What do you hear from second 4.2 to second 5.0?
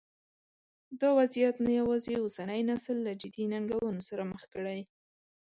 مخ کړی.